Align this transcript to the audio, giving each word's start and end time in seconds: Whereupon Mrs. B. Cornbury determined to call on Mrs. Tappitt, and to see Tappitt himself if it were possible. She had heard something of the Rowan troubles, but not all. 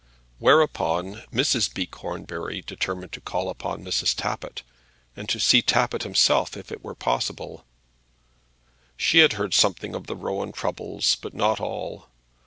Whereupon 0.39 1.21
Mrs. 1.31 1.71
B. 1.71 1.85
Cornbury 1.85 2.63
determined 2.65 3.11
to 3.11 3.21
call 3.21 3.49
on 3.49 3.83
Mrs. 3.85 4.15
Tappitt, 4.15 4.63
and 5.15 5.29
to 5.29 5.39
see 5.39 5.61
Tappitt 5.61 6.01
himself 6.01 6.57
if 6.57 6.71
it 6.71 6.83
were 6.83 6.95
possible. 6.95 7.67
She 8.97 9.19
had 9.19 9.33
heard 9.33 9.53
something 9.53 9.93
of 9.93 10.07
the 10.07 10.15
Rowan 10.15 10.53
troubles, 10.53 11.17
but 11.21 11.35
not 11.35 11.59
all. 11.59 12.07